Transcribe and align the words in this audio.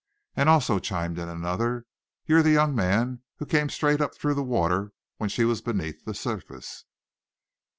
"And 0.35 0.49
also," 0.49 0.79
chimed 0.79 1.19
in 1.19 1.29
another, 1.29 1.85
"you're 2.25 2.41
the 2.41 2.49
young 2.49 2.73
man 2.73 3.21
who 3.37 3.45
came 3.45 3.69
straight 3.69 4.01
up 4.01 4.15
through 4.15 4.33
the 4.33 4.41
water 4.41 4.93
when 5.17 5.29
she 5.29 5.45
was 5.45 5.61
beneath 5.61 6.05
the 6.05 6.15
surface?" 6.15 6.85